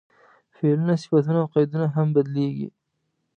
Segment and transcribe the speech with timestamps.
[0.55, 2.67] فعلونه، صفتونه او قیدونه هم بدلېږي.